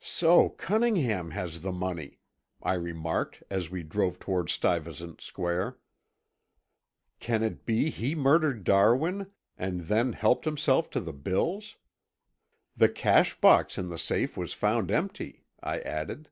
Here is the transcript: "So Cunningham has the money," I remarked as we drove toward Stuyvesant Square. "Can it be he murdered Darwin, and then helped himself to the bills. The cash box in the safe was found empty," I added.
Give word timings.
"So 0.00 0.48
Cunningham 0.48 1.32
has 1.32 1.60
the 1.60 1.70
money," 1.70 2.18
I 2.62 2.72
remarked 2.72 3.42
as 3.50 3.68
we 3.68 3.82
drove 3.82 4.18
toward 4.18 4.48
Stuyvesant 4.48 5.20
Square. 5.20 5.76
"Can 7.20 7.42
it 7.42 7.66
be 7.66 7.90
he 7.90 8.14
murdered 8.14 8.64
Darwin, 8.64 9.30
and 9.58 9.82
then 9.82 10.14
helped 10.14 10.46
himself 10.46 10.88
to 10.92 11.00
the 11.02 11.12
bills. 11.12 11.76
The 12.74 12.88
cash 12.88 13.38
box 13.38 13.76
in 13.76 13.90
the 13.90 13.98
safe 13.98 14.34
was 14.34 14.54
found 14.54 14.90
empty," 14.90 15.44
I 15.62 15.80
added. 15.80 16.30